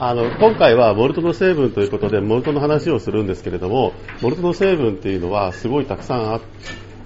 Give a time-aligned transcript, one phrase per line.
[0.00, 3.92] あの今回はモルトの成分ということでモルトの話をするんですけれども
[4.22, 6.40] モルトの成分っていうのはすごいたくさん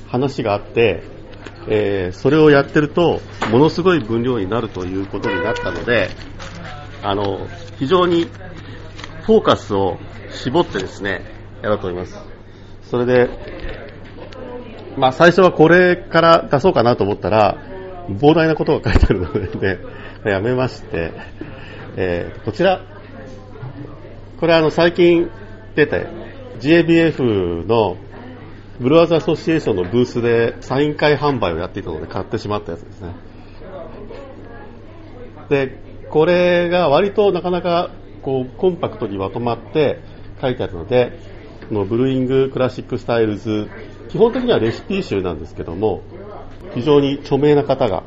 [0.08, 1.02] 話があって、
[1.68, 3.20] えーそれをやってると
[3.50, 6.10] ものすごい分量になるということになったので
[7.02, 8.29] あの非常に
[9.22, 9.98] フォーカスを
[10.30, 11.24] 絞ってですね
[11.62, 12.18] やろうと思います。
[12.82, 13.30] それで
[14.98, 17.56] まあ最初はこれから出そうかなと思ったら
[18.09, 19.80] 膨大なことが書いてあるので、ね、
[20.30, 21.12] やめまして、
[21.96, 22.80] えーこちら、
[24.38, 25.30] これはあの最近
[25.74, 26.06] 出て
[26.60, 27.96] GABF の
[28.80, 33.14] Brewers Association のブースでサイン会販売をやっていたので買ってしまったやつですね。
[35.48, 35.78] で、
[36.10, 37.91] これが割となかなか
[38.22, 40.00] こうコンパクトにまとまって
[40.41, 41.19] 書いてあるので、
[41.69, 43.69] この Brewing Classic Styles、
[44.09, 46.02] 基本的にはレシピ集なんですけども、
[46.74, 48.02] 非常に著名な方が、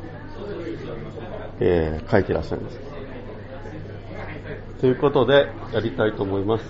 [1.60, 2.78] えー書いていらっしゃいます。
[4.80, 6.64] ということで、やりたいと思います。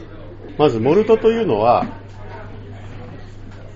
[0.59, 1.87] まず、モルトというのは、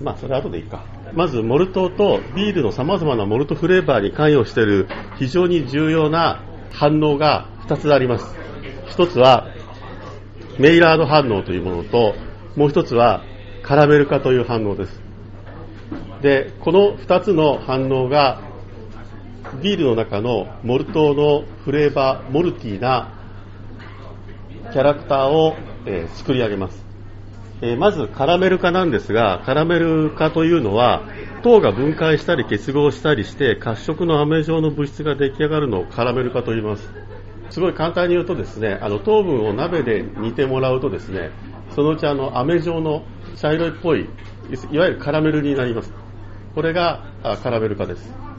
[0.01, 0.85] まあ、それ後でいいか。
[1.13, 8.35] まず、モルトとビールの様々なモルトフレーバーに関与している非常に重要な反応が2つあります。
[8.97, 9.49] 1つは、
[10.59, 12.15] メイラード反応というものと、
[12.57, 13.25] もう1つは、
[13.63, 15.03] カラメル化という反応です。
[16.23, 18.43] で、この2つの反応が、
[19.63, 23.20] ビールの中のモルトのフレーバー、モルティーな
[24.73, 26.85] キャラクターを、えー作り上げます。
[27.61, 31.03] えーまずカラメル化なんですが、カラメル化というのは、
[31.43, 36.89] 糖が分解したり結合したりして褐色の飴状の物質が出来上がるのをカラメル化と言います。
[37.51, 41.31] すごい簡単に言うとですね、あの糖分を鍋で煮てもらうとですね、
[41.75, 43.03] そのうちあの飴状の
[43.37, 44.09] 茶色いっぽい、
[44.71, 45.93] いわゆるカラメルになります。
[46.55, 47.05] これが
[47.43, 48.30] カラメル化です。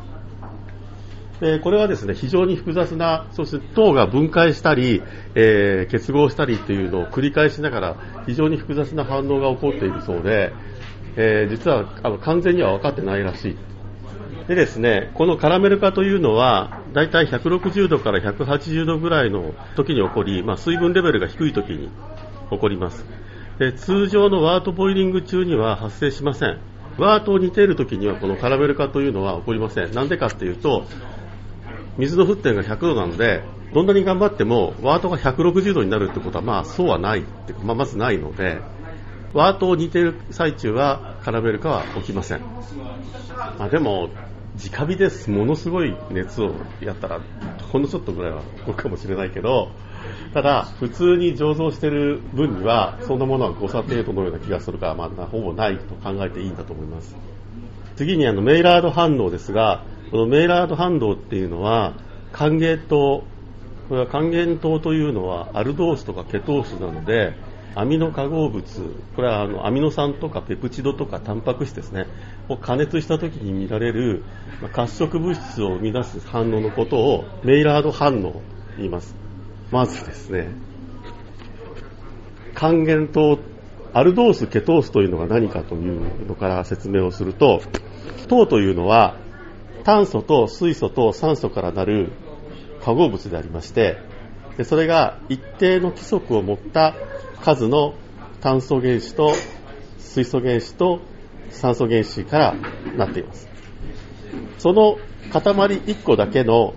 [1.42, 5.02] でこれはですね非常に複雑な、そして糖が分解したり、
[5.34, 7.96] えー結合したりというのを繰り返しながら
[8.28, 10.54] 非常に複雑な反応が起こっているそうで、
[11.18, 13.58] えー実はあの完全には分かってないらしい。
[14.48, 21.90] でですね、このカラメル化というのは、だいたい160度から180度ぐらいの時に起こり、まあ、水分レベルが低い時に
[22.50, 23.06] 起こります。
[23.60, 26.60] で通常のワートボイリング中には発生しません。
[26.98, 29.94] ワートを煮ている時にはこのカラメル化というのは起こりません。
[29.94, 30.86] なんでかっていうと、
[31.98, 33.44] 水の沸点が100度なので、
[33.74, 38.60] どんなに頑張ってもワートが160度になるってことは、まあそうはないって、まあ、まずないので、
[39.34, 42.42] ワートを煮ている最中はカラメル化は起きません。
[43.58, 44.10] まあ、でも、
[44.58, 47.22] 直火ですものすごい熱をやったら、
[47.72, 49.70] ほんのちょっとぐらいは起こるかもしれないけど、
[50.34, 57.16] ただ、普通に醸造してる分には、そんなものは誤差程度のような気がするから、まあ、ほぼないと考えていいんだと思います。
[57.96, 61.94] 次にあのメイラード反応ですが、このメイラード反応っていうのは、
[62.34, 63.24] 還元糖、
[63.88, 67.34] これは還元糖というのはアルドースとかケトースなので、
[67.76, 68.64] アミノ化合物、
[69.16, 72.08] これはあのアミノ酸とかペプチドとかタンパク質ですね、
[72.50, 74.24] を加熱した時に見られる
[74.62, 78.42] まあ褐色物質を生み出す反応のことをメイラード反応と
[78.76, 79.16] 言います。
[79.72, 80.50] まずですね、
[82.54, 83.40] 還元糖、
[83.94, 87.62] アルドース、ケトースというのが何かというのから説明をすると、
[88.32, 89.18] 糖というのは
[89.84, 92.12] 炭素と水素と酸素からなる
[92.84, 93.98] 化合物でありまして、
[94.58, 96.96] でそれが一定の規則を持った
[97.42, 97.94] 数の
[98.42, 99.34] 炭素原子と
[99.98, 101.00] 水素原子と
[101.50, 102.56] 酸素原子から
[102.98, 103.48] なっています。
[104.58, 104.98] その
[105.32, 106.74] 塊1個だけの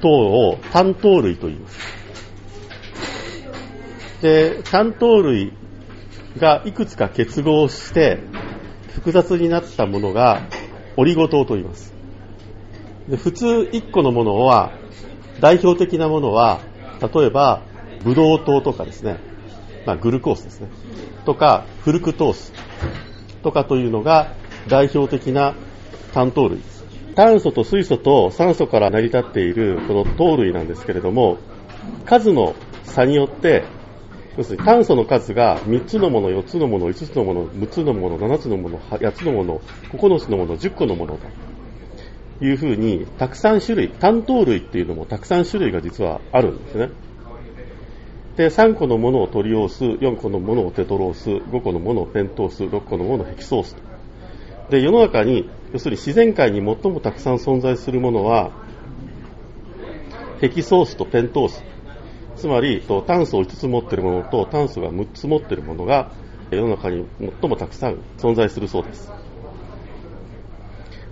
[0.00, 1.78] 糖を単糖類と言います。
[4.22, 5.52] で、単糖類
[6.38, 8.18] がいくつか結合して
[8.94, 10.42] 複雑になったものが
[10.96, 11.94] オリゴ糖と言います。
[13.08, 14.72] で普通1個のものは
[15.40, 16.60] 代表的なものは
[17.00, 17.62] 例えば
[18.02, 19.18] ブドウ糖とかですね、
[19.84, 20.68] まあ、グルコースですね。
[21.24, 22.52] とかフルクトース。
[23.42, 24.34] とかというのが
[24.68, 25.54] 代表的な
[26.12, 26.84] 単糖類です。
[27.14, 31.38] 炭素と水素と酸素から成り立っているこの糖類なんですけれども
[32.04, 33.64] 数の差によって
[34.36, 39.60] 要するに炭素の数が3つのもの、4つのもの、5つのもの、6つのもの、7つのもの、8つのもの、
[39.90, 46.90] 9つのもの、10個のものというふうに、たくさん種類、単糖類っていうのもたくさん種類が実はあるんですね。
[48.36, 53.82] で、3個のものをトリオース、4個のものをテトロース、5個のものをペントース、6個のものをヘキソースと。
[54.70, 58.50] で、世の中に、要するに自然界に最もたくさん存在するものは、
[60.42, 61.64] ヘキソースとペントース。
[62.36, 66.10] つまり、炭素を5つ持っているものと炭素が6つ持っているものが
[66.50, 69.10] 世の中に最もたくさん存在するそうです。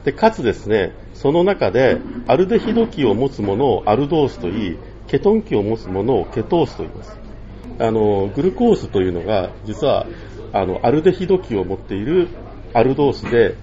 [0.05, 4.79] で、かつですね、その中でアルデヒド基を持つものをアルドースと言い、
[5.09, 7.19] ケトン基を持つものをケトースと言います。
[7.79, 10.07] あの、グルコースというのが、実は、
[10.53, 12.29] あの、アルデヒド基を持っている
[12.75, 13.57] アルドースで、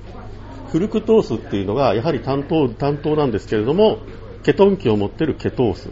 [0.71, 3.99] フルクトースっていうのが、やはり担当、担当なんですけれども、
[4.43, 5.89] ケトン基を持っているケトース。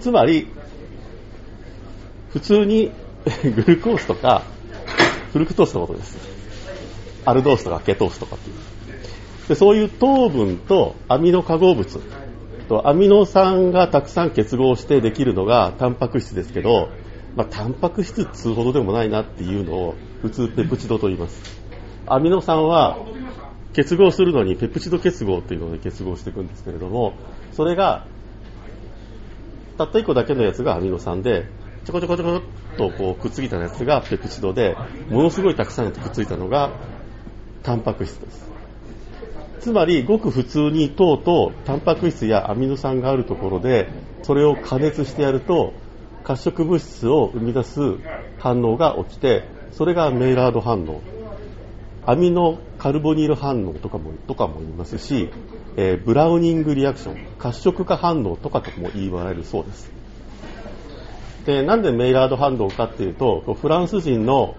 [0.00, 0.48] つまり、
[2.30, 2.90] 普通に
[3.44, 4.42] グルコースとか、
[5.32, 6.18] フルクトースのことです。
[7.24, 8.56] アルドースとかケトースとかっていう。
[9.48, 12.00] でそういう糖分とアミノ化合物
[12.68, 16.88] とアミノ酸がたくさん結合してできるのがタンパク質ですけど、
[17.34, 21.60] まあ、タンパク質っつうほどでもないなっていうのを普通ペプチドと言います。
[22.06, 22.98] アミノ酸は
[23.72, 27.14] 結合するのにペプチド結合っていうので結合していくんですけれども、
[27.52, 28.06] それが
[29.80, 31.46] たった1個だけのやつがアミノ酸で、
[31.86, 34.76] ちょこちょこちょこっとこうくっついたやつがペプチドで、
[35.08, 36.70] ものすごいたくさんくっついたのが
[37.62, 38.50] タンパク質です。
[39.60, 43.88] つまり、ごく普通に糖とタンパク質やアミノ酸があるところで、
[44.22, 45.72] それを加熱してやると、
[46.24, 47.80] 褐色物質を生み出す
[48.38, 51.00] 反応が起きて、それがメイラード反応。
[52.04, 55.30] アミノカルボニル反応とかもとかも言いますし、
[55.76, 59.90] えー、ブラウニングリアクション、褐色化反応とかとも言われるそうです。
[61.46, 64.56] で、なんでメイラード反応かっていうと、フランス人の、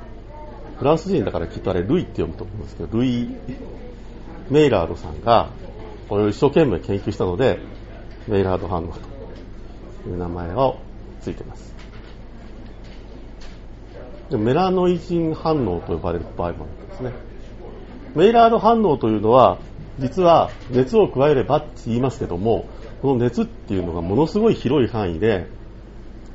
[0.77, 3.29] フランス人だからきっとあれ、ルイって読むと思うんですけど、ルイ
[4.49, 5.49] メイラードさんが
[6.11, 7.59] これを一生懸命研究したので、
[8.27, 10.75] メイラード反応という名前を
[11.21, 11.73] ついてます。
[14.29, 17.13] でメラノイジン反応と呼ばれる場合もあるんですね。
[18.13, 19.59] メイラード反応というのは、
[19.99, 22.65] 実は熱を加えればって言いますけども、
[23.01, 25.47] この熱っていうのがものすごい広い範囲で、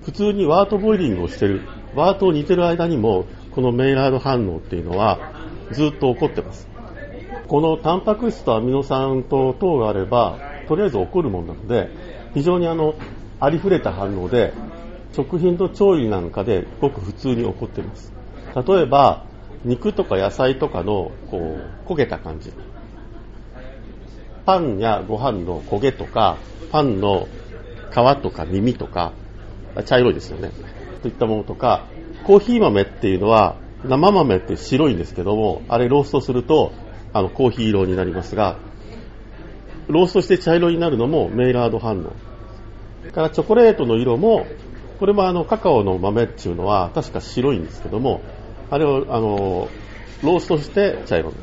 [0.05, 1.63] 普通にワートボイリングをしてる、
[1.95, 5.19] ワートを煮てる間にも、このメイラード反応っていうのは
[5.73, 6.69] ずっと起こってます。
[7.49, 10.39] このタンパク質とアミノ酸と糖があれば、
[10.69, 11.89] とりあえず起こるものなので、
[12.35, 12.95] 非常にあの、
[13.41, 14.53] ありふれた反応で、
[15.13, 18.13] 食品と調理なんかでごく普通に起こってます。
[18.67, 19.25] 例えば、
[19.65, 21.57] 肉とか野菜とかの、こ
[21.87, 22.53] う、焦げた感じ。
[24.47, 26.39] パンやご飯の焦げとか、
[26.71, 27.29] パンの
[27.91, 29.13] 皮とか耳とか、
[29.85, 30.53] 茶色いですよね。
[31.03, 31.85] といったものとか、
[32.25, 36.73] コーヒー豆っていうのは、生豆って白いんですけども、あれローストすると
[37.13, 38.57] あのコーヒー色になりますが、
[39.89, 42.13] ローストして茶色になるのもメイラード反応。
[43.13, 44.47] からチョコレートの色も、
[44.99, 48.21] これもあのカカオの豆っていうのは確か白いんですけども、
[48.71, 49.69] あれをあの
[50.23, 51.37] ローストして茶色に。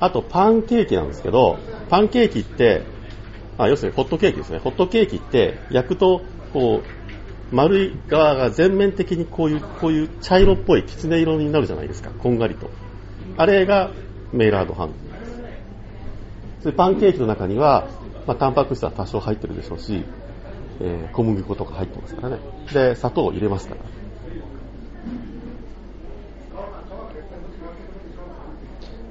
[0.00, 1.58] あとパンケーキなんですけど、
[1.88, 2.82] パンケーキって、
[3.58, 4.58] あ要するにホットケーキですね。
[4.58, 12.10] ホットケーキって焼くとこう丸い側が全面的にこういう、こういう茶色っぽいきつね色になるじゃないですか。
[12.10, 12.70] こんがりと。
[13.36, 13.90] あれが
[14.32, 17.88] メイラードハンですパンケーキの中には、
[18.26, 20.04] まあ、タンパク質は多少入ってるでしょうし、
[20.80, 22.38] えー、小麦粉とか入ってますからね。
[22.72, 23.80] で、砂糖を入れますから。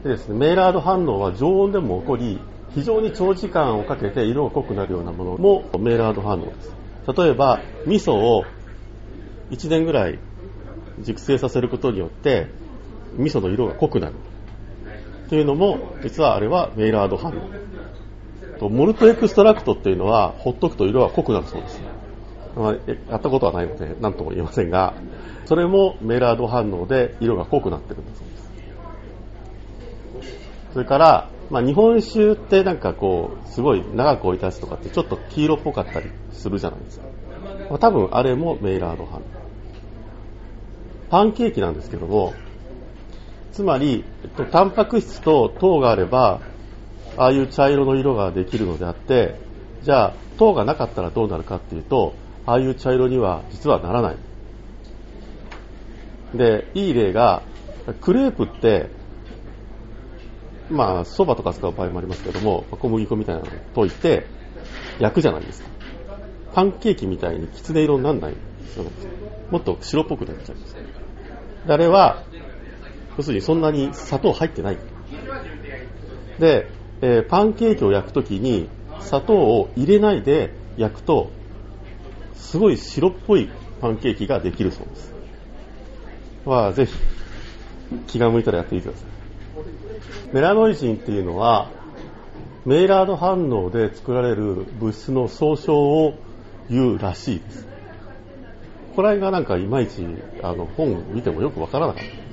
[0.04, 2.40] でですね、メイラード反応は常温でも起こり、
[2.74, 6.74] 非常に長時間をかけて色が濃くなるようなものもメイラード反応です。
[7.18, 8.46] 例えば、味噌を
[9.52, 10.20] 1年ぐらい
[11.00, 12.48] 熟成させることによって、
[13.18, 14.14] 味噌の色が濃くなる。
[15.30, 18.70] というのも、実はあれはメイラード反応。
[18.70, 21.82] モルトエクストラクトっていうのは、ほっとくと色が濃くなるそうです。
[22.56, 22.74] まあ、
[23.10, 24.94] やったことはないので、何とも言えませんが、
[25.46, 28.49] それもメイラード反応で色が濃くなってるんだそうです。
[30.74, 37.06] それから、まあ、日本酒ってなんかこう、すごい長く置いたやつとかってちょっと黄色っぽかったりするじゃないですか。
[37.70, 39.24] まあ、多分あれもメイラード反応。
[41.10, 42.34] パンケーキなんですけども、
[43.52, 46.42] つまり、えっと、タンパク質と糖があれば、
[47.18, 49.36] ああいう茶色の色ができるのであって、
[49.82, 52.14] じゃあ、糖がなかったらどうなるかっていうと、
[52.46, 54.18] ああいう茶色には実はならない。
[56.36, 57.42] で、いい例が、
[58.02, 58.90] クレープって
[60.70, 64.28] まあ、蕎麦とか使う場合もありますけども、小麦粉みたいなのを溶いて、
[65.00, 65.70] 焼くじゃないですか。
[66.54, 68.36] パンケーキみたいにきつね色にならない。
[69.52, 70.76] もっと白っぽくなっちゃうんです。
[71.68, 72.24] あれは、
[73.18, 74.78] 要するにそんなに砂糖入ってない。
[76.40, 76.68] で、
[77.02, 81.32] えー、パンケーキを焼くときに、砂糖を入れないで焼くと、
[82.34, 83.50] すごい白っぽい
[83.82, 85.14] パンケーキができるそうです。
[86.46, 86.94] は、ぜひ、
[88.08, 89.19] 気が向いたらやってみてください。
[90.34, 91.70] メラノイジンっていうのは、
[92.66, 96.14] メイラード反応で作られる物質の総称を
[96.70, 97.68] 言うらしいです。
[98.96, 100.06] これがなんかいまいち
[100.44, 102.30] あの本を見てもよくわからなかった。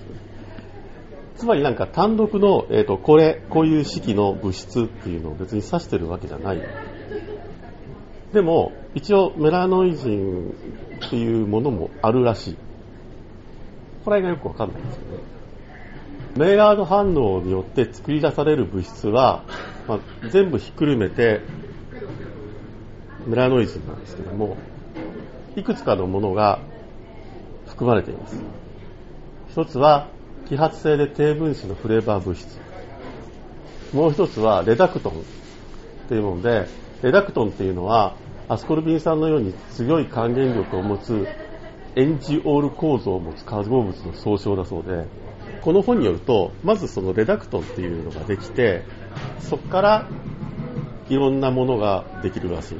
[1.39, 6.63] つまりなんか単独の、えっ、ー、と、これ、こういう式の物質っていうのを別に指してるわけじゃない。
[8.33, 10.55] でも、一応メラノイジン
[11.07, 12.57] っていうものもあるらしい。
[14.05, 15.36] これがよくわかんないんですよね。
[16.37, 19.45] メイラード反応によって作り出される物質は、
[19.89, 21.41] まあ、全部ひっくるめて
[23.27, 24.57] メラノイジンなんですけども、
[25.57, 26.61] いくつかのものが
[27.67, 28.41] 含まれています。
[29.51, 30.09] 一つは、
[30.47, 32.59] 揮発性で低分子のフレーバー物質。
[33.93, 35.15] もう一つは、レダクトンっ
[36.09, 36.67] ていうもので、
[37.03, 38.15] レダクトンっていうのは、
[38.49, 41.27] アスコルビン酸のように強い還元力を持つ
[41.97, 45.07] エンジオール構造を持つ化合物の総称だそうで、
[45.67, 48.85] この本によると、まずそのレダクトンっていうのができて、
[49.41, 50.09] そこから
[51.09, 52.79] いろんなものができるらしい。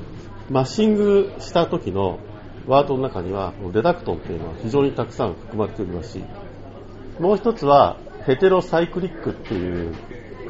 [0.53, 2.21] マッシングした時の
[2.69, 6.25] ワードの中には、レダクトンっていうのは非常にたくさん含まれているらしい。
[7.21, 9.93] もう一つは、ヘテロサイクリックっていう、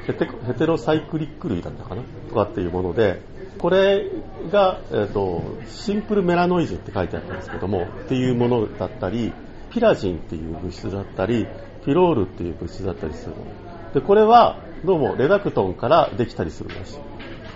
[0.07, 2.03] ヘテヘテロサイクリック類だったかな？
[2.29, 3.23] とかっていうもので、
[3.57, 4.11] これ
[4.53, 9.33] が、えーと、シンプルメラノイジンって書いてあったんですけども、っていうものだったり、
[9.71, 11.47] ピラジンっていう物質だったり、
[11.87, 13.47] ピロールっていう物質だったりするの。
[13.95, 16.97] で、これは、どうもレダクトンからできたりするらし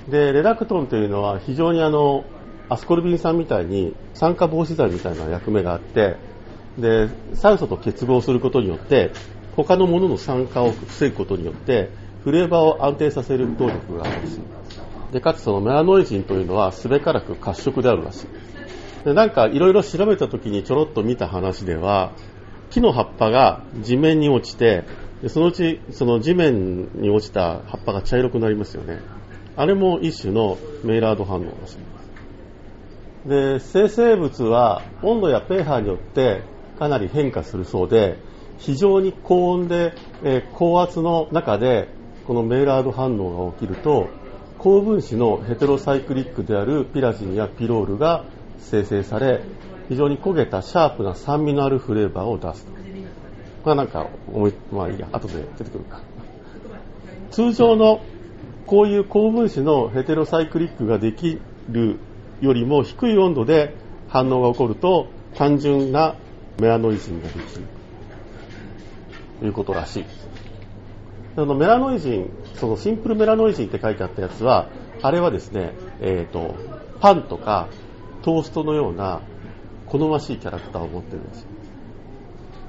[0.08, 0.10] い。
[0.10, 2.24] で、レダクトンというのは非常にあの、
[2.68, 6.16] アスコルビン酸みたいに酸化防止剤みたいな役目があって、
[6.78, 9.10] で、酸素と結合することによって、
[9.56, 11.90] 他のものの酸化を防ぐことによって、
[12.22, 15.12] フレーバーを安定させる動力があるらしい。
[15.12, 18.28] で、かつそのメラノイジンというのはすべからく褐色であるらしい。
[19.04, 22.12] で、なんかいろいろ調べた時にちょろっと見た話では、
[22.70, 24.84] 木の葉っぱが地面に落ちて、
[25.28, 29.00] そのうちその地面に落ちた葉っぱが茶色くなりますよね。
[29.56, 31.76] あれも一種のメイラード反応らしい
[33.28, 33.74] です。
[33.74, 36.42] で、生成物は温度や pH によって
[36.78, 38.16] かなり変化するそうで、
[38.60, 41.88] 非常に高温で、えー、高圧の中で
[42.26, 44.08] このメイラード反応が起きると
[44.58, 48.24] 高分子のヘテロサイクリックであるピラジンやピロールが
[48.58, 49.40] 生成され
[49.90, 52.72] 非常に焦げたシャープな酸味のあるフレーバーを出すと。
[53.64, 56.00] まあなんか思い、まあいいや、後で出てくるか。
[57.32, 58.00] 通常の
[58.66, 61.96] こういう高分子のヘテロサイクリックができる
[62.40, 63.74] よりも低い温度で
[64.08, 66.14] 反応が起こると単純な
[66.60, 67.44] メラノイジンができる
[69.40, 70.04] ということらしい。
[71.34, 74.68] そのメラノイジン、そのシンプルメラノイジンって書いてあったやつは、
[75.02, 76.54] あれはですね、えっ、ー、と、
[77.00, 77.66] パンとか
[78.22, 79.20] トーストのような
[79.90, 81.48] 好ましいキャラクターを持ってるんですよ。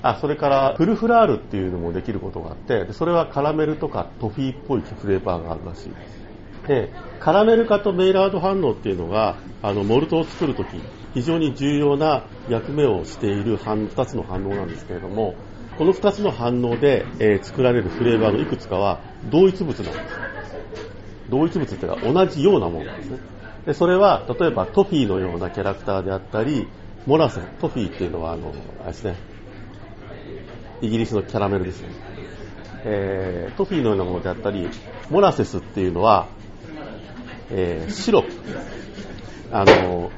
[0.02, 6.22] あ、それからフルフラールっていうのもできることがあって、それはカラメルとかトフィーっぽいフレーバーがあるらしいです。
[6.68, 10.68] で、カラメル化とメイラード反応っていうのが、あの、モルトを作るとき、
[11.14, 15.36] 非常に重要な役目をしている2つの反応なんですけれども、
[15.78, 20.20] この2つの反応で、えー、作られるフレーバーのいくつかは同一物なんです。
[21.30, 23.20] 同一物っていうのは同じようなものなんですね。
[23.66, 26.68] で、それは、例えばトフィーのようなキャラクターであったり、
[27.06, 29.16] モラセ、トフィーっていうのは、あの、あれですね、
[30.82, 31.90] イギリスのキャラメルですね。
[32.84, 34.70] えー、トフィーのようなものであったり、
[35.10, 36.28] モラセスっていうのは、
[37.50, 38.32] えー、シロップ。
[39.52, 40.12] あの、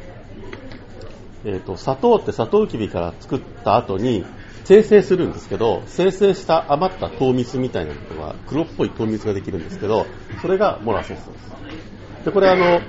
[1.45, 4.25] えっ、ー、と、砂糖ってサトウキビから作った後に、
[4.65, 10.05] 生成するんですけど、生成した余った糖蜜みたいなことが、黒っぽい糖蜜ができるんですけど、
[10.41, 12.25] それがモラセスです。
[12.25, 12.79] で、これあの、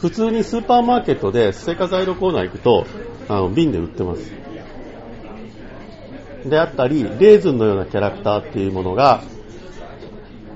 [0.00, 2.86] 普通にスーパーマーケットで生活材料コーナー行くと、
[3.28, 4.32] あの、瓶で売ってます。
[6.46, 9.22] であったり、レーズンのようなキャラクターっていうものが、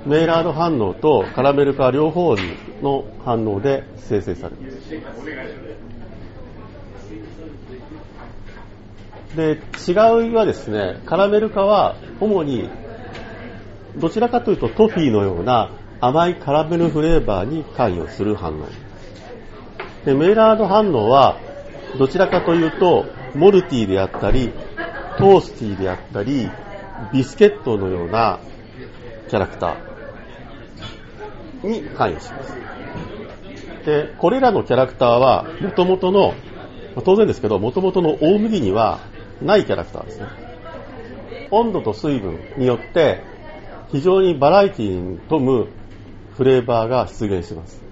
[0.07, 2.37] メイラード反応とカラメル化両方
[2.83, 4.91] の反応で生成されます。
[9.37, 9.93] で、違
[10.31, 12.71] いはですね、カラメル化は主に
[13.97, 15.71] どちらかというとトフィーのような
[16.01, 18.67] 甘いカラメルフレーバーに関与する反応。
[20.05, 21.39] で、メイラード反応は
[21.99, 24.53] どちらかというとモルティであったり、
[25.19, 26.51] トースティであったり、
[27.13, 28.39] ビスケットのような
[29.29, 32.55] キャラクターに関与します。
[33.85, 36.35] で、これらのキャラクターは、元々の、
[37.05, 39.01] 当然ですけど、元々の大麦には
[39.43, 40.27] ないキャラクターですね。
[41.51, 43.23] 温度と水分によって
[43.93, 45.69] 非常にバラエティに富む
[46.37, 47.84] フレーバーが出現します。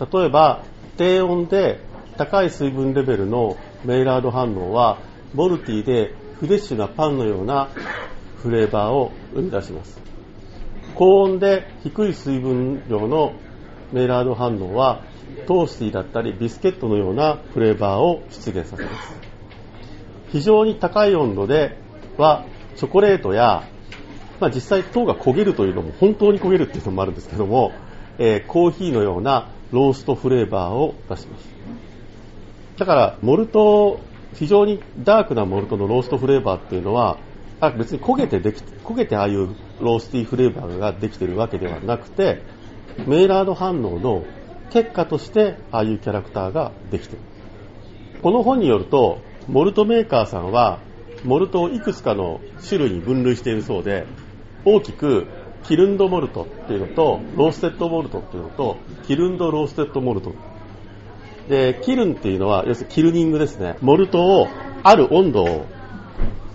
[0.00, 0.62] 例えば、
[0.96, 1.80] 低温で
[2.16, 4.98] 高い水分レベルのメイラード反応は、
[5.34, 7.68] モルティでフレッシュなパンのような
[8.38, 10.00] フレーバーを生み出します。
[10.94, 13.32] 高温で低い水分量の
[13.92, 15.02] メイラード反応は、
[15.46, 19.20] トースティーだったりビスケットのようなフレーバーを出現させます。
[20.30, 21.76] 非常に高い温度で
[22.16, 22.44] は
[22.76, 23.64] チョコレートや、
[24.38, 27.72] まあ、実際糖が焦げるというのも本当に焦げるっていうのもあるんですけども、
[28.18, 31.48] えー、コーヒーのようなローストフレーバーを出します。
[32.78, 34.00] だから、モルト、
[34.34, 37.18] 非常にダークなモルトのローストフレーバーっていうのは、
[37.78, 42.42] 別に焦げてでき、焦げてああいうロースティーフレーバーができてるわけではなくて、
[43.06, 44.24] メイラード反応の
[44.70, 47.22] 結果としてああいうキャラクターができてる。
[48.22, 50.78] この本によると、モルトメーカーさんは、
[51.24, 54.06] モルトをいくつかの種類に分類しているそうで、
[54.64, 55.26] 大きく
[55.70, 60.32] キルンドモルトっていうのと、ローステッドモルトっていうのと、キルンドローステッドモルト。
[61.48, 63.76] で、キルンっていうのは、要するにキルニングですね。
[63.80, 64.48] モルトを
[64.82, 65.66] ある温度を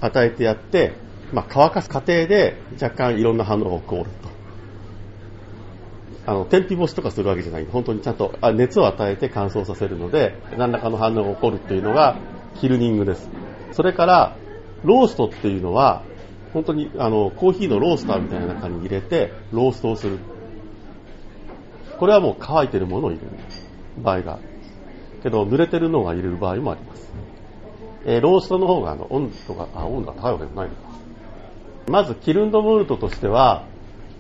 [0.02, 0.98] 与えてやって、
[1.32, 4.10] まあ、乾かす過程で若干いろんな反応が起こると。
[6.30, 7.66] あの、天日干しとかするわけじゃない。
[7.72, 12.18] 本当にちゃんと熱を与えて乾燥させるので、何らかの反応が起こるっていうのが、
[12.56, 13.30] キルニングです。
[13.72, 14.36] それから、
[14.84, 16.04] ローストっていうのは、
[16.56, 20.20] 本当にあのコーヒーのロースターみたいな中に入れて、ローストをする。
[22.00, 23.28] これはもう乾いてるものを入れる
[24.02, 24.44] 場合がある。
[25.22, 27.12] けど、濡れてるのが入れる場合もあります。
[28.06, 30.82] えー、ローストの方があの温度が、あ、温度が高いわけじゃないのか。
[31.90, 33.66] まず、キルンドモルトとしては、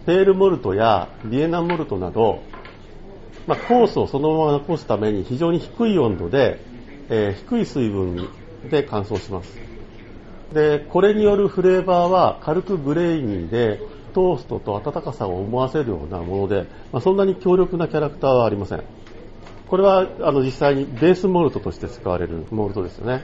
[0.06, 2.42] ペールモルトやビエナモルトなど、
[3.48, 6.60] まあ、酵素をそのまま残すために非常に低い温度で、
[7.10, 8.28] えー、低い水分
[8.70, 9.75] で乾燥します。
[10.54, 13.80] で、これによるフレーバーは軽くグレイニーで、
[14.14, 18.84] トーストと温かさを思わせるようなもので、まあ、そんなに強力なキャラクターはありません。
[19.68, 23.24] これはあの実際にベースモルトとして使われるモルトですよね。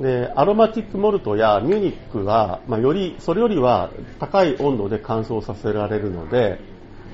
[0.00, 6.58] で、アロマティックモルトやミュニックは、まあ、より、それよりは高い温度で乾燥させられるので、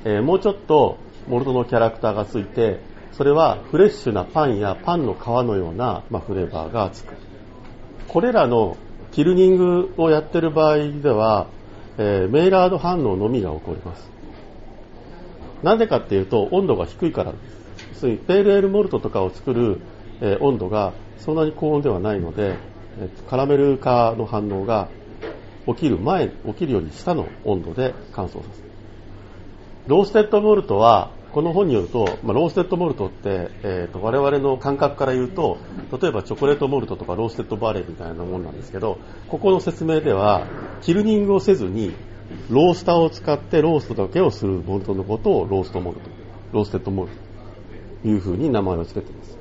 [0.05, 0.99] えー、もうちょっと
[1.29, 2.81] モルトのキャラクターがついて、
[3.13, 7.15] それはフレッシュなパンやパンの皮のような、まあ、フレーバーがつく。
[8.09, 8.77] これらの
[9.13, 11.47] キルニングをやっている場合では、
[11.99, 14.11] えー、メイラード反応のみが起こります。
[15.63, 17.39] なぜかっていうと、温度が低いからで
[17.95, 18.01] す。
[18.03, 19.81] ペールエールモルトとかを作る、
[20.21, 22.57] えー、温度がそんなに高温ではないので、
[23.29, 24.89] カラメル化の反応が
[25.67, 28.71] 起きる前、起きるより下の温度で乾燥させる。
[29.87, 35.59] roasted malt は、この本によると、まあ、 roasted malt って、えーと、我々の感覚から言うと、
[36.01, 38.97] 例えばチョコレートモルトとか roasted barley みたいなもんなんですけど、
[39.29, 40.47] ここの説明では、
[40.81, 41.93] kilning をせずに、
[42.49, 46.09] ロースターを使ってローストだけをするモルトのことをローストモルト、
[46.53, 47.17] roasted malt
[48.05, 49.37] というふうに名前を付けています。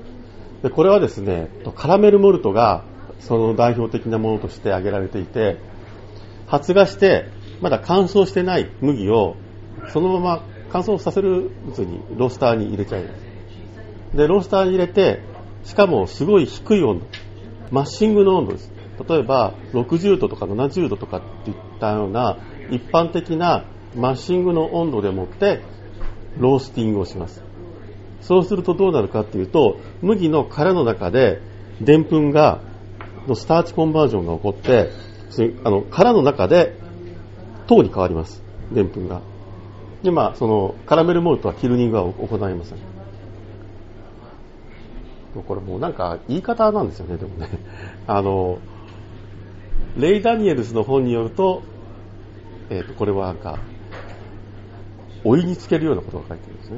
[0.64, 2.84] で、これはですね、カラメルモルトが
[3.22, 5.60] その代表的なものとして挙げられていて、
[6.46, 7.30] 発芽して、
[7.62, 9.38] まだ乾燥してない麦を、
[9.94, 14.18] そのまま乾燥させるうちにロースターに入れちゃいます。
[14.18, 15.22] で、ロースターに入れて、
[15.64, 17.06] しかもすごい低い温度、
[17.72, 18.74] マッシングの温度です。
[19.08, 22.40] 例えば、60度とか70度とかっていったような
[22.72, 23.64] 一般的な
[23.96, 25.62] マッシングの温度でもって、
[26.38, 27.42] ロースティングをします。
[28.20, 31.42] そうするとどうなるかっていうと、麦の殻の中で、
[31.80, 32.60] でんぷんが
[33.30, 34.90] のスターチコンバージョンが起こって、
[35.64, 36.78] あの、殻の中で
[37.66, 38.44] 糖に変わります。
[38.74, 39.22] でんぷんが。
[40.06, 42.78] で、まあ、その、カラメルモルトはキルニングは行いません。
[45.48, 47.50] これもうなんか言い方なんですよね、でもね。
[48.08, 48.60] あの、
[49.98, 51.64] レイ・ダニエルズの本によると、
[52.70, 53.60] え、ー、と、これはなんか、
[55.26, 56.78] お湯につけるようなことが書いてるんですね。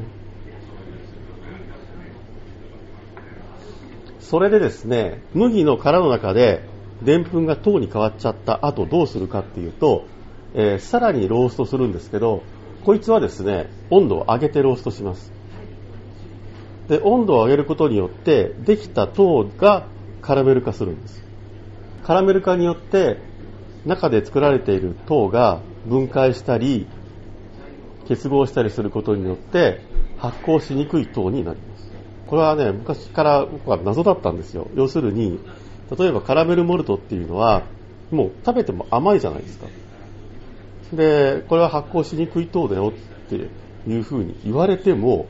[4.21, 6.63] それでですね、麦の殻の中で
[7.01, 10.05] でんぷんが糖に変わっちゃった後どうするかっていうと、
[10.53, 12.43] えー、さらにローストするんですけど、
[12.83, 15.31] こいつはですね、温度を上げてローストします。
[16.87, 19.87] で、温度を上げることによって、できた糖が
[20.21, 21.23] カラメル化するんです。
[22.03, 23.17] カラメル化によって、
[23.85, 26.87] 中で作られている糖が分解したり、
[28.07, 29.81] 結合したりすることによって、
[30.17, 31.91] 発酵しにくい糖になります。
[32.27, 34.67] これはね、昔から僕は謎だったんですよ。
[34.75, 35.39] 要するに、
[35.97, 37.63] 例えばカラメルモルトっていうのは、
[38.11, 39.67] もう食べても甘いじゃないですか。
[40.93, 42.93] で、これは発酵しにくい糖だよ
[43.25, 45.27] っていうふうに言われても、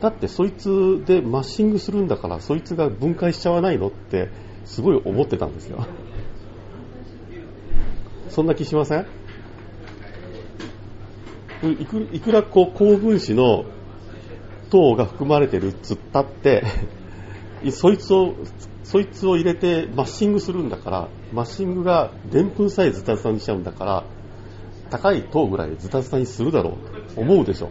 [0.00, 4.28] だってそいつでマッシングするんだから、そいつが分解しちゃわないのって、
[4.64, 5.86] すごい思ってたんですよ。
[8.28, 9.06] そんな気しません？
[11.80, 13.64] いくいくらこう高分子の
[14.70, 16.64] 糖が含まれてるっつったって、
[17.70, 18.34] そいつを、
[18.82, 24.04] そいつを入れてマッシングするんだから、マッシングがでんぷんさえズタズタにしちゃうんだから、
[24.92, 26.76] 高い糖ぐらいズタズタにするだろ
[27.08, 27.70] うと思うでしょ。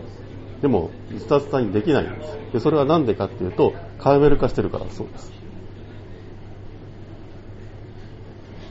[0.60, 2.38] でも、ズタズタにできないんです。
[2.54, 5.32] で、それはなんでかっていうと、カラメル化してるからそうです。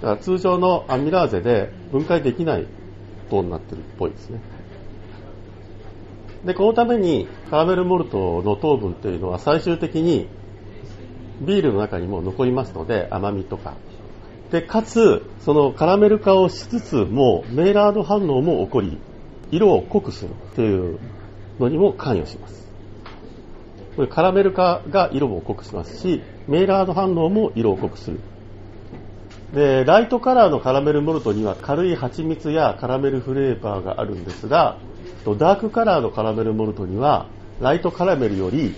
[0.02, 2.66] だから通常のアミラーゼで分解できない
[3.30, 4.40] 糖になってるっぽいですね。
[6.44, 10.26] で、このためにカラメルモルトの糖分というのは最終的に
[11.40, 13.76] ビールの中にも残りますので、甘みとか。
[14.50, 18.98] で、かつ、そのカラメル化をしつつも、メイラード反応も起こり、
[19.50, 20.98] 色を濃くするという
[21.58, 22.68] のにも関与します。
[23.96, 28.20] これカラメル化が色を濃くしますし、メイラード反応も色を濃くする。
[29.52, 34.78] で、ライトカラーのカラメルモルトには軽い蜂蜜やカラメルフレーバーがあるんですが、
[35.38, 37.26] ダークカラーのカラメルモルトには、
[37.60, 38.74] ライトカラメルより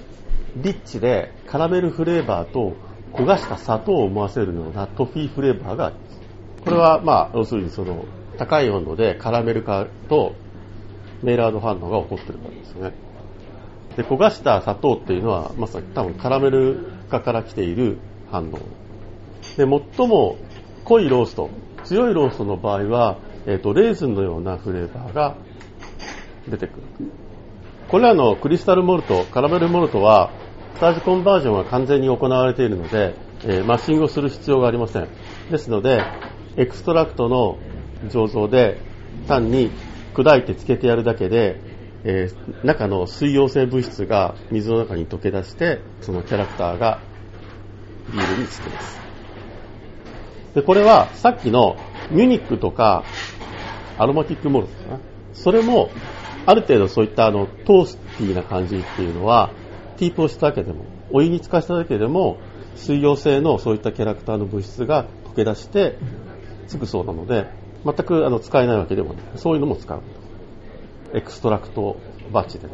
[0.57, 2.73] リッチでカラメルフレーバーと
[3.13, 6.21] 焦がした砂糖を思わせるようなトフィーフレーバーがあります。
[6.65, 8.05] これは、まあ、要するにその、
[8.39, 10.35] 高い温度でカラメル化と
[11.23, 12.93] メイラード反応が起こってるからですね。
[13.97, 17.99] で、焦がした砂糖っていうのは、まさに多分カラメル化から来ている
[18.31, 18.59] 反応。
[19.57, 20.39] で、最も
[20.85, 21.51] 濃いロースト、
[21.85, 25.35] 強いローストの場合は、えっ、ー、と、レーズンのようなフレーバーが
[26.49, 26.83] 出てくる。
[27.89, 30.31] これらのクリスタルモルト、カラメルモルトは、
[30.75, 35.09] starch conversion が完全に行われているので、え、 mashing をする必要がありません。
[35.51, 36.03] ですので、
[36.57, 37.59] extract の
[38.09, 38.79] 醸造で
[39.27, 39.71] 単に
[40.15, 41.61] 砕いてつけてやるだけで、
[42.05, 47.01] えー、中の水溶性物質が水の中に溶け出して、そのキャラクターが
[48.13, 49.01] ビールにつきます。
[50.55, 51.77] で、これはさっきの
[52.11, 53.05] ミュニックとか
[53.99, 55.01] アロマティックモルトかな。
[55.33, 55.91] それも
[56.45, 59.51] ある程度そういったあのトースティーな感じっていうのは、
[60.03, 62.39] ティープをしただけでも、お湯に浸かしただけでも、
[62.75, 65.97] 水溶性のそういったキャラクターの物質が溶け出して
[66.67, 67.47] つくそうなので、
[67.85, 69.23] 全くあの使えないわけでもない。
[69.37, 70.01] そういうのも使う。
[71.15, 71.99] エクストラクト
[72.33, 72.73] バッチでね。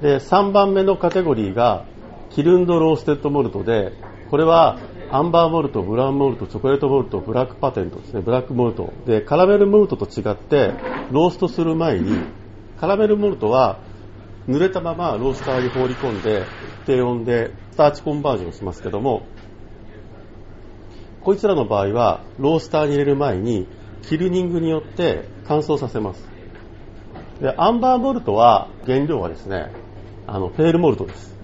[0.00, 1.84] で、3番目のカテゴリーが、
[2.30, 3.92] キルンドローステッドモルトで、
[4.30, 4.78] これは
[5.10, 8.90] アンバーモルト、ブラウンモルト、チョコレートモルト、ブラックパテントですね、ブラックモルト。
[9.04, 10.72] で、カラメルモルトと違って、
[11.10, 12.16] ローストする前に、
[12.80, 13.89] カラメルモルトは、
[14.48, 16.44] 濡れたままロースターに放り込んで、
[16.86, 19.22] 低温でスターチコンバージョンしますけども、
[21.22, 23.68] こいつらの場合は、ロースターに入れる前に、
[24.02, 26.26] キルニングによって乾燥させます。
[27.40, 29.70] で、アンバーモルトは、原料はですね、
[30.26, 31.36] あの、ペールモルトです。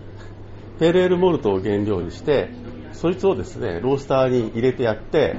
[0.79, 2.51] ペールエールモルトを原料にして、
[2.93, 5.37] そいつをですね、ロースターに入れてやって、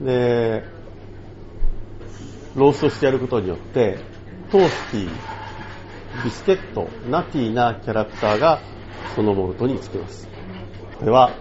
[0.00, 0.64] で、
[2.54, 3.98] ローストしてやることによって、
[4.50, 5.33] トースティー、
[6.22, 8.60] ビスケット、ナティなキャラクターが
[9.16, 10.28] そのモルトにつきます。
[10.98, 11.32] これは、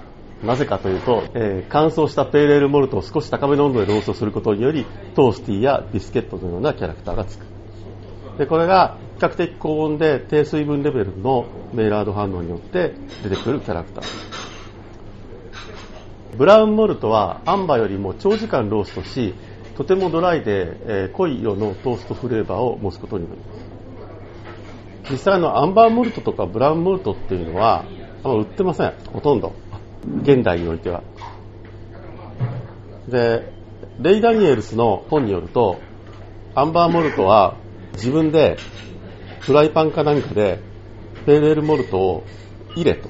[0.43, 7.45] なぜかというと、えー、乾燥したペーレールモルトを少し高めの温度でローストすることにより、トースティーやビスケットのようなキャラクターがつく。
[8.37, 14.03] で、これが比較的高温で低水分レベルのメイラード反応によって出てくるキャラクター。
[16.37, 19.35] ブラウンモルトはアンバーよりも長時間ローストし、
[19.77, 23.62] とてもドライで、えー、濃い色のトーストフレーバーを持つことになります。
[25.09, 27.85] 実際のアンバーモルトとかブラウンモルトっていうのは、
[28.23, 28.93] 売ってません。
[29.11, 29.53] ほとんど。
[30.21, 31.03] 現代においては。
[33.07, 33.51] で、
[33.99, 35.79] レイ・ダニエルスの本によると、
[36.55, 37.57] アンバーモルトは
[37.93, 38.57] 自分で
[39.39, 40.59] フライパンかなんかで
[41.25, 42.23] ペーレールモルトを
[42.75, 43.09] 入れと、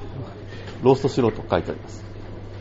[0.82, 2.04] ローストしろと書いてあります。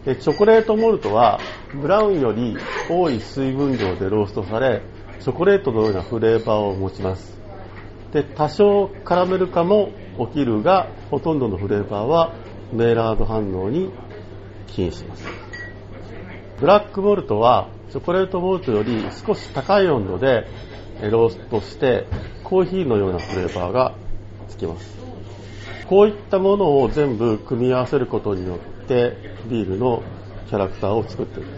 [0.04, 1.38] でチョコレートモルトは
[1.80, 2.56] ブラウンより
[2.90, 4.82] 多い水分量でローストされ
[5.20, 7.38] チョコレートのようなフレーバーを持ちます
[8.12, 9.90] で多少カラメル化も
[10.28, 12.34] 起きるがほとんどのフレーバーは
[12.72, 13.90] メイラード反応に
[14.66, 15.24] 起因します
[16.60, 20.46] ブラックモルトはチョコレートモルトより少し高い温度で
[21.10, 22.06] ローストして
[22.44, 23.94] コーヒーのようなフレーバーが
[24.48, 24.96] つきます
[25.88, 29.16] こういったものを全部組み合わせることによって
[29.48, 30.02] ビールの
[30.48, 31.48] キャラクターを作っている。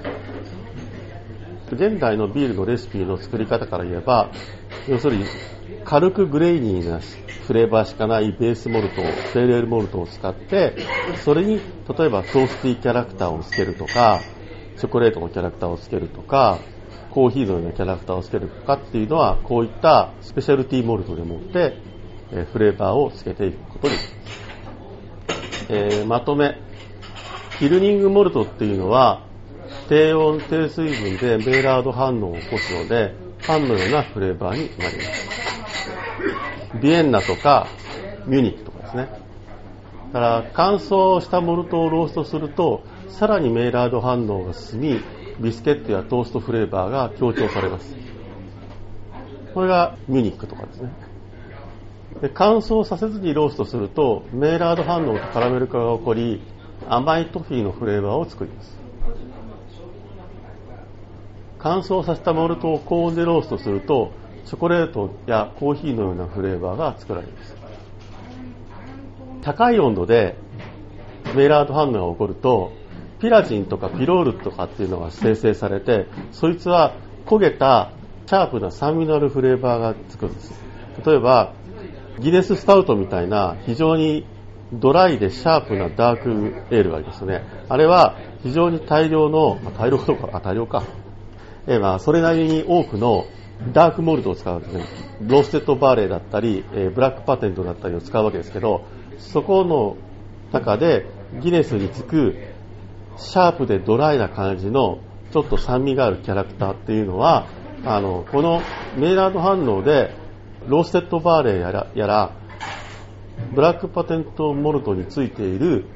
[1.72, 4.30] 現代のビールのレシピの作り方から言えば、
[4.88, 5.24] 要するに
[5.85, 7.01] 軽くグレイニーな
[7.47, 10.77] フレーバーしかないベースモルト、フェーレールモルトを使って、
[11.25, 14.20] それに例えばトースティーキャラクターをつけるとか、
[14.79, 16.59] チョコレートのキャラクターをつけるとか、
[17.11, 21.77] コーヒーのようなキャラクターをつけるとかっていうのは、こういったスペシャルティーモルトでもって、
[22.53, 24.16] フレーバーをつけていくことにます。
[25.68, 26.59] えー、まとめ、
[27.59, 29.27] キルニングモルトっていうのは、
[29.88, 33.14] 低温低水分でメイラード反応を起こすので、
[33.47, 35.34] パンのようなフレーバーになります。
[36.85, 37.66] ビエンナとか
[38.27, 39.09] ミュニックとかですね。
[40.12, 45.01] だから乾燥したモルトをローストすると、さらにメイラード反応が進み、
[45.40, 47.97] ビスケットやトーストフレーバーが強調されます。
[49.55, 50.92] これがミュニックとかですね。
[52.20, 56.42] で乾燥させずにローストすると、メイラード反応とカラメル化が起こり、
[56.87, 58.77] 甘いトフィーのフレーバーを作ります
[61.59, 64.12] 乾燥させたモルトを高温でローストすると
[64.44, 67.57] チョコレートやコーヒーのようなフレーバーが作られます。
[69.42, 70.37] 高い温度で
[71.35, 72.72] メイラード反応が起こると、
[73.20, 76.94] ピラジンとかピロールとかっていうのが生成されて、そいつは
[77.26, 77.92] 焦げた
[78.26, 80.52] シャープな酸味のあるフレーバーがつくんです。
[81.04, 81.52] 例えば、
[82.20, 84.26] ギネススタウトみたいな非常に
[84.72, 87.42] ドライでシャープなダークエールがありますね。
[87.68, 90.85] あれは非常に大量の、大量か、大量か。
[91.66, 93.24] え、まあ、それなりに多くの
[93.72, 94.84] ダークモルトを使うんですね。
[95.22, 98.84] roasted barley だったり、え、 black patent だったりを使うわけですけど、
[99.18, 99.96] そこの
[100.52, 101.06] 中で
[101.40, 102.36] ギネスにつく
[103.16, 104.98] シャープでドライな感じの
[105.32, 107.46] ちょっと酸味があるキャラクターっていうのは、
[107.84, 108.60] あの、この
[108.96, 110.14] メイラード反応で
[110.68, 112.32] ローステッドバーレーやら、やら
[113.54, 115.86] ブラックパテントモルトについている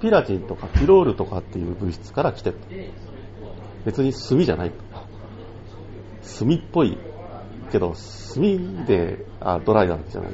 [0.00, 2.56] ピラチンとかピロールとかっていう物質から来てる
[3.84, 4.82] 別に炭じゃないと
[6.38, 6.98] 炭っぽい
[7.70, 7.94] けど
[8.34, 10.32] 炭であドライなわけじゃない？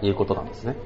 [0.00, 0.76] ということなんですね。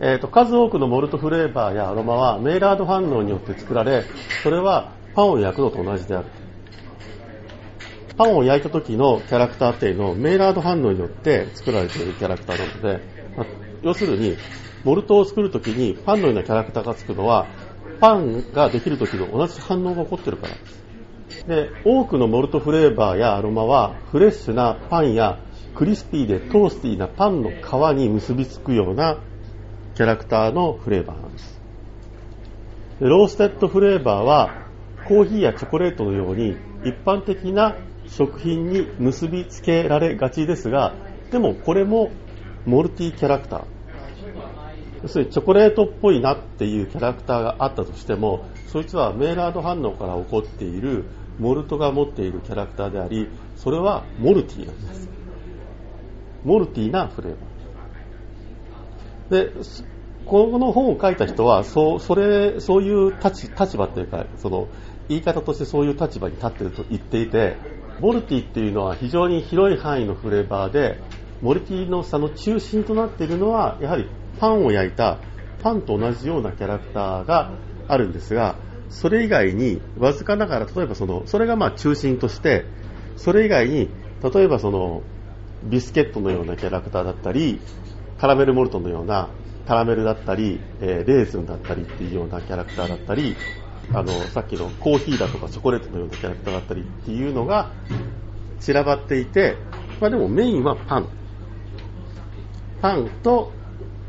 [0.00, 4.04] えーと、数多くのモルトフレーバーやアロマはメイラード反応によって作られ
[4.42, 6.26] それはパンを焼くのと同じである。
[8.16, 13.04] パンを焼いた時のキャラクターっていうのをメイラード反応によって作られているキャラクターなので、
[13.36, 13.46] まあ、
[13.82, 14.36] 要するに
[14.84, 17.46] モルトを作る時にパンのようなキャラクターがつくのは
[18.00, 20.54] パンができる時の同じ反応が起こってるから。
[20.54, 20.83] です
[21.46, 25.38] で多くのモルトフレーバーやアロマはフレッシュなパンや
[25.74, 27.52] クリスピーでトースティーなパンの皮
[27.96, 29.18] に結びつくような
[29.94, 31.60] キャラクターのフレーバーなんです。
[33.00, 34.68] ローステッドフレーバーは
[35.06, 37.76] コーヒーやチョコレートのように一般的な
[38.06, 40.94] 食品に結びつけられがちですが、
[41.30, 42.10] でもこれも
[42.64, 43.64] モルティキャラクター。
[45.02, 51.04] 要するにチョコレートっぽいなっていうキャラクターがあったとしても、そいつはメイラード反応から起こっている
[51.38, 55.08] モルトが持っているキャラクターであり、それはモルティなんです。
[56.44, 59.52] モルティなフレーバー。
[59.52, 59.52] で、
[60.26, 64.68] この本を書いた人は、そう、それ、そういう立場っていうか、その、
[65.08, 67.56] 言い方としてそういう立場に立っていると言っていて、
[68.00, 71.00] モルティっていうのは非常に広い範囲のフレーバーで、
[71.42, 75.18] モルティの差の中心となっているのは、やはりパンを焼いた
[75.62, 77.52] パンと同じようなキャラクターが
[77.86, 78.56] あるんですが、
[78.94, 82.64] それ以外に、わずかながら、例えばその、それがまあ中心として、
[83.16, 83.88] それ以外に、
[84.22, 85.02] 例えばその、
[85.64, 87.58] ビスケットのようなキャラクターだったり、
[88.20, 89.30] カラメルモルトのような
[89.66, 93.34] カラメルだったり、えー、レーズンだったりっていうようなキャラクターだったり、
[93.92, 97.72] あの、さっきのコーヒーだとかチョコレートのようなキャラクターだったりっていうのが
[98.60, 99.56] 散らばっていて、
[100.00, 101.08] まあでもメインはパン。
[102.80, 103.50] パンと、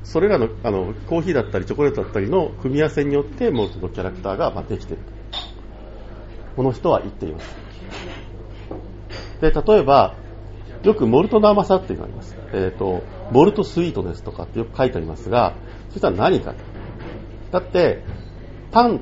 [0.05, 5.03] それらの、あの、コーヒーだったりチョコレートだったりの組み合わせによって、モルトのキャラクターが、まあ、できている
[6.55, 7.55] この人は言っています。
[9.41, 10.15] で、例えば、
[10.83, 12.37] よくモルトの甘さっていうのがあります。
[12.53, 15.55] えっ、ー、と、モルトスイートですとかってよく書いてありますが、
[15.89, 16.53] そしたら何か。
[17.51, 18.03] だって、
[18.71, 18.99] パンっ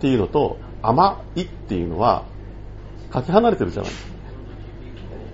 [0.00, 2.24] ていうのと甘いっていうのは、
[3.10, 4.12] かけ離れてるじゃないですか。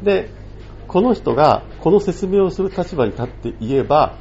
[0.02, 0.30] で、
[0.86, 4.18] この人がこの説明をする立場に立って言えば、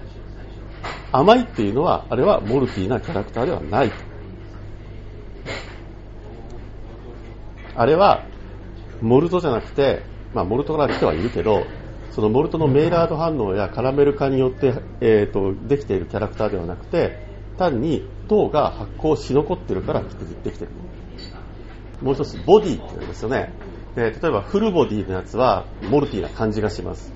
[1.14, 3.92] 甘いっていうのは、あれはモルティーなキャラクターではない。
[7.76, 8.26] あれは、
[9.02, 10.02] モルトじゃなくて、
[10.34, 11.66] まあ、モルトから来てはいるけど、
[12.12, 20.72] そのモルトのメイラード反応やカラメル化によって、えーと、できているキャラクターではなくて、単に糖が発酵し残ってるからできてる。
[22.02, 23.54] もう一つ、ボディって言うんですよね。
[23.96, 27.14] で例えばフルボディのやつはモルティーな感じがします。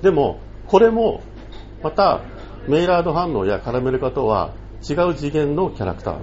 [0.00, 1.22] でも、これも、
[1.82, 2.22] また、
[2.68, 4.54] メイラード反応やカラメル化とは
[4.88, 6.16] 違う次元のキャラクター。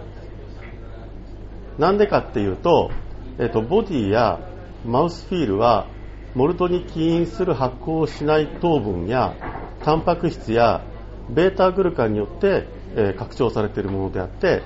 [1.77, 2.91] なんでかっていうと、
[3.39, 4.39] えっ、と、ボディや
[4.85, 5.87] マウスフィールは
[6.35, 9.35] モルトに起因する発酵しない糖分や
[9.83, 10.83] タンパク質や
[11.29, 14.61] ベータグルカンによって、え、拡張されているものであって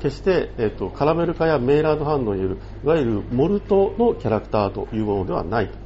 [0.00, 5.78] 決して、えーと、カラメル化やメイラード反応によるいわゆるモルトのキャラクターというものではないと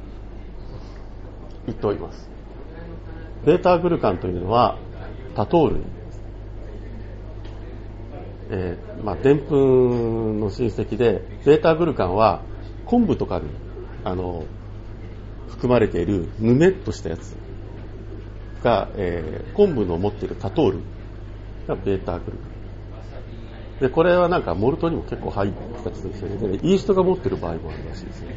[1.67, 2.29] 言っております
[3.45, 4.77] ベータグルカンというのは
[5.35, 5.81] 多糖類
[8.49, 12.41] えー、まあ、でんぷんの親戚でベータグルカンは
[12.85, 13.45] 昆布とかに
[14.03, 14.45] あの
[15.47, 17.35] 含まれているぬめっとしたやつ
[18.63, 20.81] が、えー、昆布の持っている多糖類
[21.67, 22.53] がベータグルカン。
[23.79, 26.59] で、これはなんかモルトにも結構入ってたりするんですよね。
[26.61, 28.35] イーストが持ってる場合もあるらしいですね。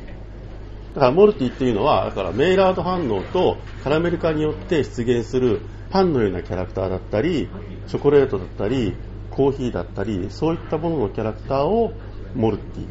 [0.95, 7.49] だからモルティっていうのは、だからメイラード反応とカラメル化によって出現するパンのようなキャラクターだったり、
[7.87, 8.95] チョコレートだったり、
[9.31, 11.93] コーヒーだったり、そういったもののキャラクターを
[12.35, 12.87] モルティ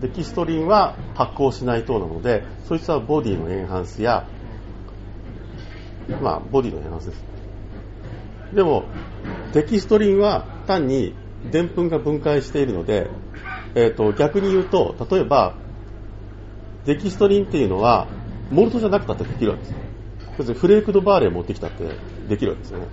[0.00, 4.28] デキストリンは発酵しない糖なので、そいつはボディのエンハンスや、
[6.22, 7.24] まあ、ボディのエンハンスです。
[8.54, 8.84] でも、
[9.52, 11.14] デキストリンは単に
[11.50, 13.08] でんぷんが分解しているので、
[13.74, 15.54] えっ、と、逆に言うと、例えば、
[16.84, 18.06] デキストリンっていうのは、
[18.50, 19.87] モルトじゃなくたってできるわけです
[20.38, 20.44] よ。
[20.44, 21.84] 要するにフレークドバーレー持ってきたって
[22.28, 22.86] できるわけですよね。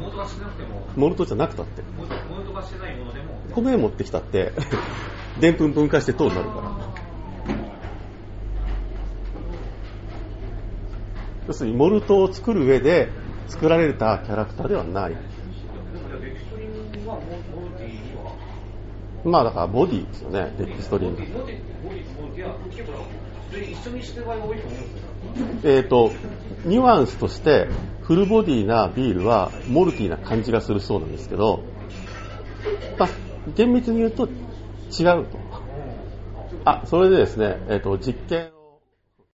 [0.00, 1.82] モードがしなくても、モルトじゃなくたって。
[1.96, 4.52] モードモードがしてないものでも、米持ってきたって、
[5.40, 6.72] でんぷん分解して糖になるから。
[11.46, 13.10] 要するに、モルトを作る上で
[13.48, 15.16] 作られたキャラクターではない。
[19.24, 21.30] まあだからボディですよね、デキストリンモルテ。
[21.30, 22.92] ィ、 malty、malty、は結構
[23.56, 25.13] 一緒にしてる場合が多いと思うんですよ。
[25.64, 26.12] えっ、と、
[26.64, 27.68] ニュアンスとして、
[28.02, 31.60] フルボディなビールは malty な感じがするそうなんですけど、
[32.98, 33.08] まあ、
[33.56, 35.38] 厳密に言うと違うと。
[36.64, 38.50] あ、それでですね、えっ、と、実験